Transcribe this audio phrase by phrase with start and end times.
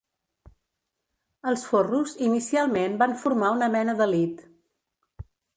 [1.51, 4.43] Els forros inicialment van formar una mena d'elit.